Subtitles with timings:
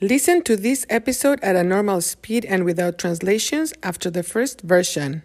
[0.00, 5.22] Listen to this episode at a normal speed and without translations after the first version.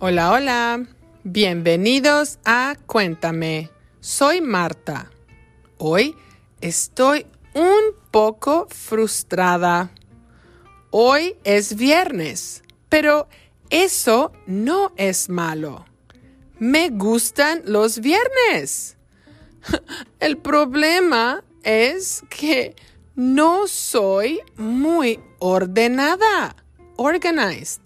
[0.00, 0.86] Hola, hola.
[1.22, 3.70] Bienvenidos a Cuéntame.
[4.00, 5.10] Soy Marta.
[5.78, 6.16] Hoy
[6.60, 7.24] estoy
[7.54, 9.92] un poco frustrada.
[10.90, 13.28] Hoy es viernes, pero
[13.70, 15.84] eso no es malo.
[16.62, 18.96] Me gustan los viernes.
[20.20, 22.76] El problema es que
[23.16, 26.54] no soy muy ordenada,
[26.94, 27.80] organized.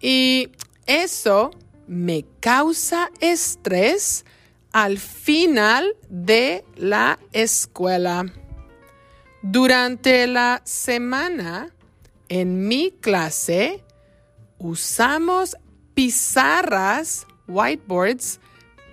[0.00, 0.48] Y
[0.86, 1.50] eso
[1.86, 4.24] me causa estrés
[4.72, 8.24] al final de la escuela.
[9.42, 11.68] Durante la semana,
[12.30, 13.84] en mi clase,
[14.56, 15.58] usamos
[15.92, 18.40] pizarras, whiteboards,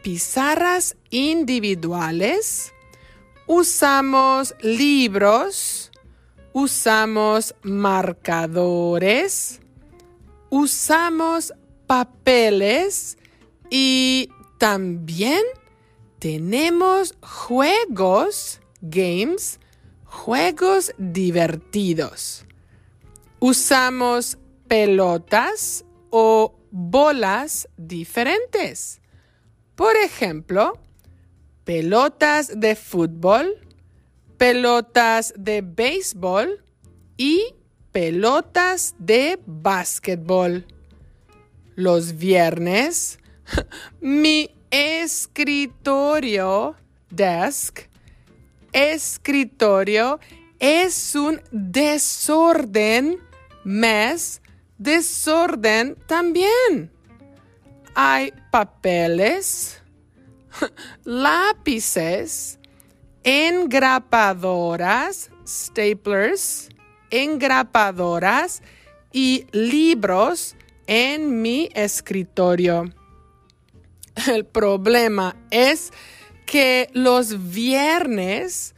[0.02, 2.74] pizarras individuales,
[3.48, 5.92] usamos libros,
[6.54, 9.62] usamos marcadores,
[10.50, 11.54] usamos
[11.88, 13.18] papeles
[13.70, 15.42] y también
[16.20, 19.60] tenemos juegos, games,
[20.06, 22.46] juegos divertidos.
[23.40, 29.02] Usamos pelotas o bolas diferentes.
[29.76, 30.80] Por ejemplo,
[31.64, 33.56] pelotas de fútbol,
[34.38, 36.64] pelotas de béisbol
[37.18, 37.54] y
[37.92, 40.66] pelotas de básquetbol.
[41.76, 43.20] Los viernes,
[44.02, 46.76] mi escritorio,
[47.10, 47.92] desk,
[48.72, 50.20] escritorio
[50.60, 53.20] es un desorden,
[53.64, 54.41] mes,
[54.82, 56.92] desorden también.
[57.94, 59.84] Hay papeles,
[61.04, 62.58] lápices,
[63.24, 66.70] engrapadoras, staplers,
[67.10, 68.64] engrapadoras
[69.12, 70.56] y libros
[70.88, 72.94] en mi escritorio.
[74.28, 75.92] El problema es
[76.46, 78.74] que los viernes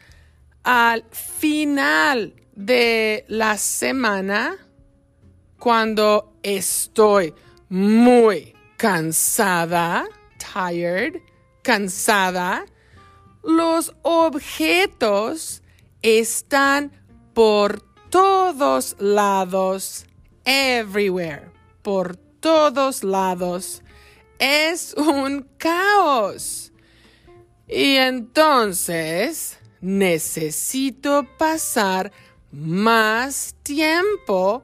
[0.63, 4.62] al final de la semana,
[5.63, 7.33] cuando estoy
[7.69, 10.05] muy cansada,
[10.37, 11.21] tired,
[11.61, 12.65] cansada,
[13.43, 15.63] los objetos
[16.01, 16.91] están
[17.33, 20.05] por todos lados,
[20.43, 21.49] everywhere,
[21.81, 23.83] por todos lados.
[24.39, 26.73] Es un caos.
[27.69, 32.11] Y entonces necesito pasar
[32.51, 34.61] más tiempo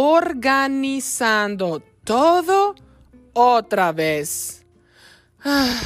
[0.00, 2.76] organizando todo
[3.32, 4.64] otra vez.
[5.44, 5.80] Ah,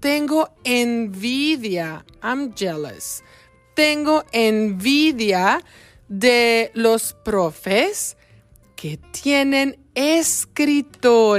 [0.00, 2.04] tengo envidia.
[2.24, 3.22] I'm jealous.
[3.76, 5.60] Tengo envidia
[6.08, 8.16] de los profes
[8.74, 11.38] que tienen escritorios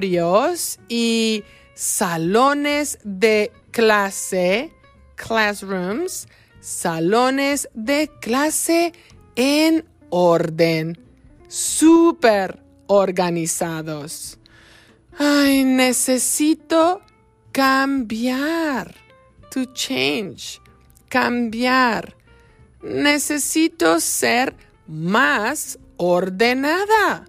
[0.88, 1.44] y
[1.75, 4.72] salones de clase,
[5.16, 6.30] classrooms,
[6.62, 8.94] salones de clase
[9.35, 10.97] en orden,
[11.51, 14.39] súper organizados.
[15.17, 17.01] Ay, necesito
[17.51, 18.95] cambiar,
[19.51, 20.62] to change,
[21.09, 22.16] cambiar.
[22.81, 24.56] Necesito ser
[24.88, 27.28] más ordenada,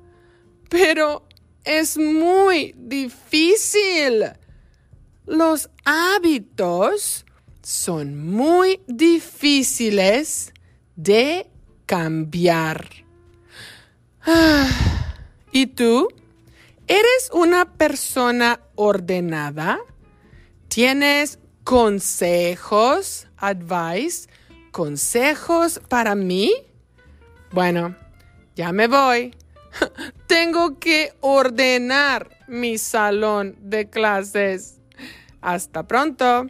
[0.68, 1.26] pero
[1.64, 4.22] es muy difícil.
[5.26, 7.26] Los hábitos
[7.60, 10.52] son muy difíciles
[10.94, 11.50] de
[11.86, 13.01] cambiar.
[14.24, 14.68] Ah,
[15.50, 16.08] ¿Y tú?
[16.86, 19.80] ¿Eres una persona ordenada?
[20.68, 24.28] ¿Tienes consejos, advice,
[24.70, 26.52] consejos para mí?
[27.50, 27.96] Bueno,
[28.54, 29.34] ya me voy.
[30.28, 34.80] Tengo que ordenar mi salón de clases.
[35.40, 36.46] Hasta pronto.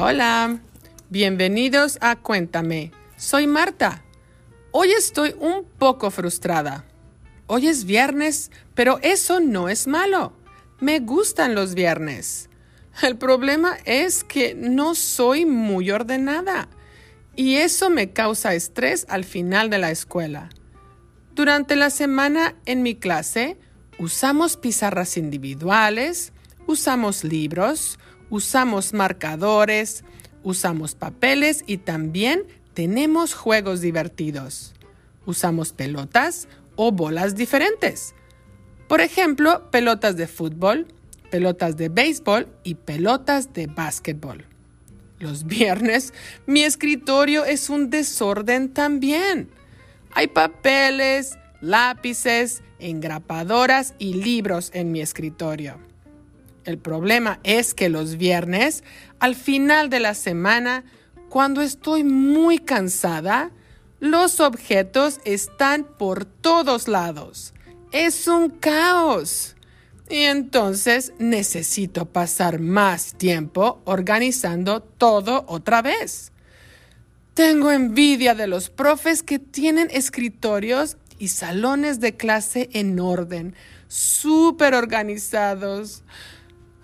[0.00, 0.60] Hola.
[1.10, 2.92] Bienvenidos a Cuéntame.
[3.16, 4.04] Soy Marta.
[4.70, 6.84] Hoy estoy un poco frustrada.
[7.48, 10.34] Hoy es viernes, pero eso no es malo.
[10.78, 12.48] Me gustan los viernes.
[13.02, 16.68] El problema es que no soy muy ordenada
[17.34, 20.48] y eso me causa estrés al final de la escuela.
[21.34, 23.58] Durante la semana en mi clase
[23.98, 26.32] usamos pizarras individuales,
[26.68, 27.98] usamos libros,
[28.30, 30.04] usamos marcadores,
[30.42, 32.44] Usamos papeles y también
[32.74, 34.72] tenemos juegos divertidos.
[35.26, 38.14] Usamos pelotas o bolas diferentes.
[38.88, 40.86] Por ejemplo, pelotas de fútbol,
[41.30, 44.46] pelotas de béisbol y pelotas de básquetbol.
[45.18, 46.14] Los viernes
[46.46, 49.50] mi escritorio es un desorden también.
[50.12, 55.87] Hay papeles, lápices, engrapadoras y libros en mi escritorio.
[56.64, 58.84] El problema es que los viernes,
[59.20, 60.84] al final de la semana,
[61.28, 63.50] cuando estoy muy cansada,
[64.00, 67.54] los objetos están por todos lados.
[67.92, 69.56] Es un caos.
[70.10, 76.32] Y entonces necesito pasar más tiempo organizando todo otra vez.
[77.34, 83.54] Tengo envidia de los profes que tienen escritorios y salones de clase en orden,
[83.86, 86.02] súper organizados.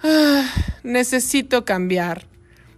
[0.06, 0.46] Ah,
[0.82, 2.26] necesito cambiar.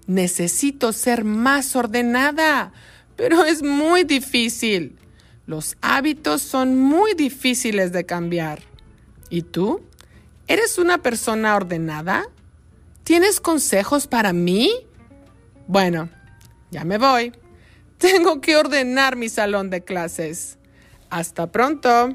[0.07, 2.73] Necesito ser más ordenada,
[3.17, 4.97] pero es muy difícil.
[5.45, 8.63] Los hábitos son muy difíciles de cambiar.
[9.29, 9.83] ¿Y tú?
[10.47, 12.29] ¿Eres una persona ordenada?
[13.03, 14.71] ¿Tienes consejos para mí?
[15.67, 16.09] Bueno,
[16.71, 17.33] ya me voy.
[17.99, 20.59] Tengo que ordenar mi salón de clases.
[21.11, 22.15] Hasta pronto.